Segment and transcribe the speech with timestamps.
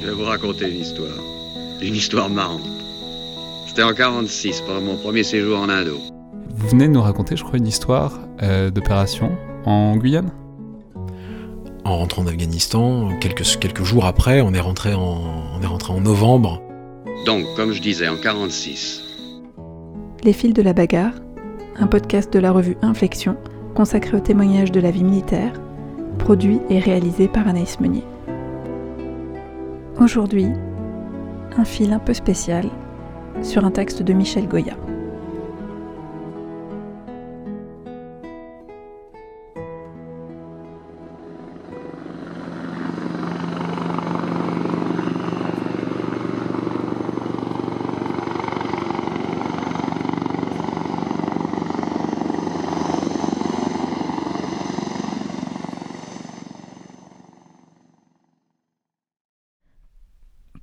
[0.00, 1.18] Je vais vous raconter une histoire.
[1.82, 2.68] Une histoire marrante.
[3.66, 5.98] C'était en 46, pendant mon premier séjour en Indo.
[6.50, 9.32] Vous venez de nous raconter, je crois, une histoire euh, d'opération
[9.64, 10.30] en Guyane?
[11.84, 15.20] En rentrant d'Afghanistan, quelques, quelques jours après, on est, rentré en,
[15.56, 16.62] on est rentré en novembre.
[17.26, 19.02] Donc, comme je disais, en 46.
[20.22, 21.14] Les fils de la bagarre,
[21.76, 23.36] un podcast de la revue Inflexion
[23.74, 25.52] consacré au témoignage de la vie militaire,
[26.18, 28.04] produit et réalisé par Anaïs Meunier.
[30.00, 30.46] Aujourd'hui,
[31.56, 32.70] un fil un peu spécial
[33.42, 34.76] sur un texte de Michel Goya.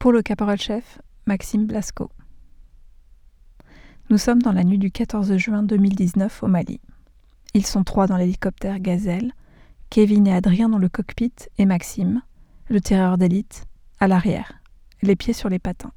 [0.00, 2.10] Pour le caporal-chef, Maxime Blasco.
[4.08, 6.80] Nous sommes dans la nuit du 14 juin 2019 au Mali.
[7.52, 9.34] Ils sont trois dans l'hélicoptère Gazelle,
[9.90, 12.22] Kevin et Adrien dans le cockpit et Maxime,
[12.70, 13.66] le tireur d'élite,
[13.98, 14.62] à l'arrière,
[15.02, 15.92] les pieds sur les patins.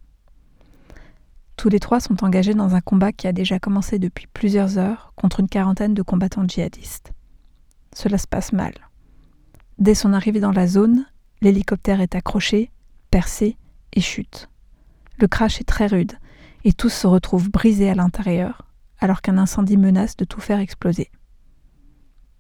[1.56, 5.14] Tous les trois sont engagés dans un combat qui a déjà commencé depuis plusieurs heures
[5.16, 7.14] contre une quarantaine de combattants djihadistes.
[7.94, 8.74] Cela se passe mal.
[9.78, 11.06] Dès son arrivée dans la zone,
[11.40, 12.70] l'hélicoptère est accroché,
[13.10, 13.56] percé
[13.94, 14.50] et chute.
[15.18, 16.14] Le crash est très rude
[16.64, 18.68] et tous se retrouvent brisés à l'intérieur
[19.00, 21.10] alors qu'un incendie menace de tout faire exploser.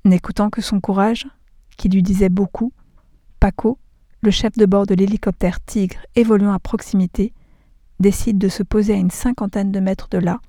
[0.05, 1.27] N'écoutant que son courage,
[1.77, 2.71] qui lui disait beaucoup,
[3.39, 3.77] Paco,
[4.21, 7.33] le chef de bord de l'hélicoptère Tigre évoluant à proximité,
[7.99, 10.39] décide de se poser à une cinquantaine de mètres de là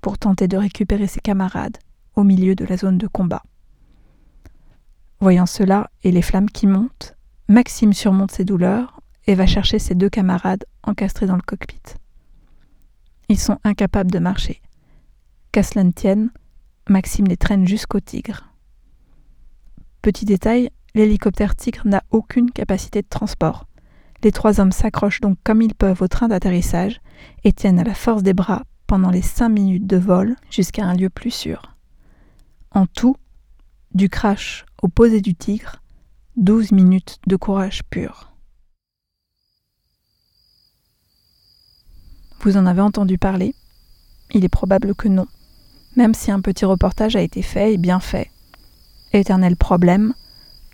[0.00, 1.78] pour tenter de récupérer ses camarades
[2.16, 3.42] au milieu de la zone de combat.
[5.20, 7.14] Voyant cela et les flammes qui montent,
[7.48, 8.99] Maxime surmonte ses douleurs
[9.30, 11.80] et va chercher ses deux camarades encastrés dans le cockpit.
[13.28, 14.60] Ils sont incapables de marcher.
[15.52, 16.32] Qu'à cela ne tienne,
[16.88, 18.48] Maxime les traîne jusqu'au Tigre.
[20.02, 23.68] Petit détail, l'hélicoptère Tigre n'a aucune capacité de transport.
[24.24, 27.00] Les trois hommes s'accrochent donc comme ils peuvent au train d'atterrissage
[27.44, 30.94] et tiennent à la force des bras pendant les cinq minutes de vol jusqu'à un
[30.94, 31.76] lieu plus sûr.
[32.72, 33.14] En tout,
[33.94, 35.76] du crash au posé du Tigre,
[36.36, 38.29] douze minutes de courage pur.
[42.42, 43.54] Vous en avez entendu parler
[44.32, 45.26] Il est probable que non,
[45.94, 48.30] même si un petit reportage a été fait et bien fait.
[49.12, 50.14] Éternel problème,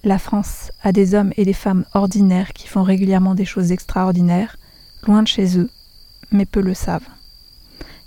[0.05, 4.57] la France a des hommes et des femmes ordinaires qui font régulièrement des choses extraordinaires,
[5.09, 5.69] loin de chez eux,
[6.31, 7.09] mais peu le savent.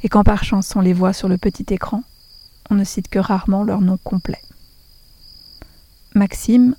[0.03, 2.03] Et quand par chance on les voit sur le petit écran,
[2.69, 4.42] on ne cite que rarement leur nom complet.
[6.16, 6.75] Maxime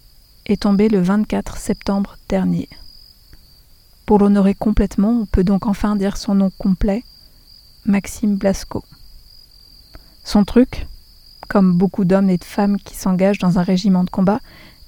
[0.46, 2.70] est tombé le 24 septembre dernier.
[4.10, 7.04] Pour l'honorer complètement, on peut donc enfin dire son nom complet,
[7.84, 8.82] Maxime Blasco.
[10.24, 10.88] Son truc,
[11.46, 14.40] comme beaucoup d'hommes et de femmes qui s'engagent dans un régiment de combat,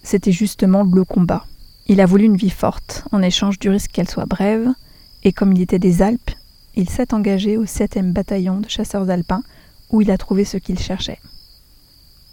[0.02, 1.44] c'était justement le combat.
[1.86, 4.66] Il a voulu une vie forte, en échange du risque qu'elle soit brève,
[5.22, 6.32] et comme il était des Alpes,
[6.74, 9.44] il s'est engagé au 7e bataillon de chasseurs alpins,
[9.90, 11.20] où il a trouvé ce qu'il cherchait.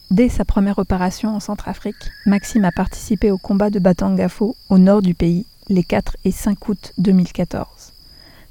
[0.09, 5.03] Dès sa première opération en Centrafrique, Maxime a participé au combat de Batangafo, au nord
[5.03, 7.93] du pays, les 4 et 5 août 2014.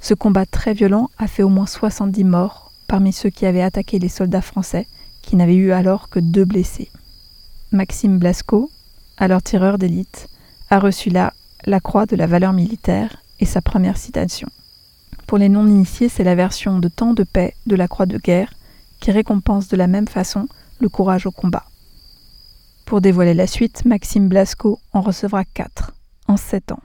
[0.00, 3.98] Ce combat très violent a fait au moins 70 morts parmi ceux qui avaient attaqué
[3.98, 4.86] les soldats français,
[5.20, 6.90] qui n'avaient eu alors que deux blessés.
[7.72, 8.70] Maxime Blasco,
[9.18, 10.28] alors tireur d'élite,
[10.70, 11.34] a reçu là
[11.66, 14.48] la croix de la valeur militaire et sa première citation.
[15.26, 18.54] Pour les non-initiés, c'est la version de temps de paix de la croix de guerre
[19.00, 20.46] qui récompense de la même façon
[20.80, 21.64] le courage au combat.
[22.86, 25.92] Pour dévoiler la suite, Maxime Blasco en recevra quatre
[26.26, 26.80] en sept ans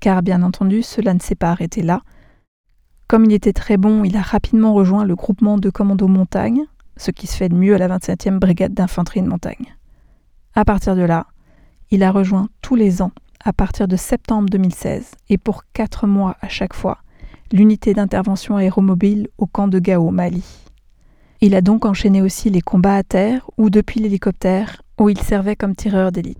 [0.00, 2.02] car bien entendu cela ne s'est pas arrêté là.
[3.06, 6.64] Comme il était très bon, il a rapidement rejoint le groupement de commando montagne,
[6.96, 9.76] ce qui se fait de mieux à la 27e brigade d'infanterie de montagne.
[10.54, 11.26] À partir de là,
[11.90, 13.12] il a rejoint tous les ans,
[13.44, 16.98] à partir de septembre 2016, et pour quatre mois à chaque fois,
[17.52, 20.44] l'unité d'intervention aéromobile au camp de Gao, Mali.
[21.40, 25.56] Il a donc enchaîné aussi les combats à terre ou depuis l'hélicoptère, où il servait
[25.56, 26.38] comme tireur d'élite.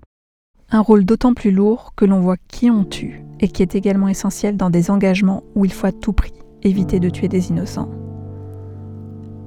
[0.70, 4.08] Un rôle d'autant plus lourd que l'on voit qui on tue et qui est également
[4.08, 6.32] essentiel dans des engagements où il faut à tout prix
[6.62, 7.88] éviter de tuer des innocents.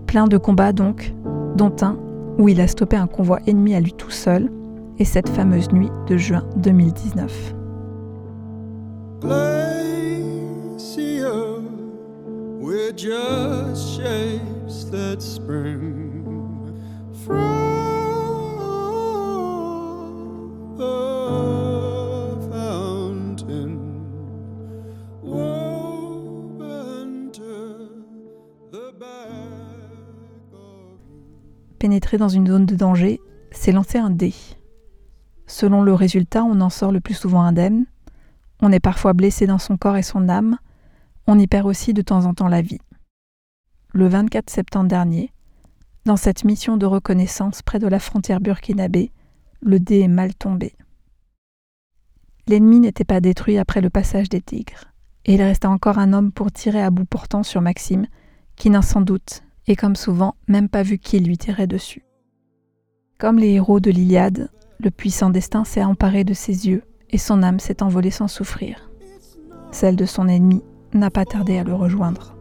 [0.08, 1.14] Plein de combats donc,
[1.56, 1.98] dont un
[2.38, 4.50] où il a stoppé un convoi ennemi à lui tout seul,
[5.00, 7.54] et cette fameuse nuit de juin 2019.
[31.84, 33.20] Pénétrer dans une zone de danger,
[33.52, 34.34] c'est lancer un dé.
[35.48, 37.88] Selon le résultat, on en sort le plus souvent indemne,
[38.62, 40.58] on est parfois blessé dans son corps et son âme,
[41.28, 42.80] on y perd aussi de temps en temps la vie.
[43.92, 45.34] Le 24 septembre dernier,
[46.06, 49.12] dans cette mission de reconnaissance près de la frontière burkinabé,
[49.62, 50.78] le dé est mal tombé.
[52.48, 54.86] L'ennemi n'était pas détruit après le passage des tigres,
[55.26, 58.08] et il restait encore un homme pour tirer à bout portant sur Maxime,
[58.56, 62.06] qui n'a sans doute, et comme souvent, même pas vu qui lui tirait dessus.
[63.20, 64.50] Comme les héros de l'Iliade,
[64.80, 68.90] le puissant destin s'est emparé de ses yeux, et son âme s'est envolée sans souffrir.
[69.72, 70.62] Celle de son ennemi
[70.94, 72.36] n'a pas tardé à le rejoindre.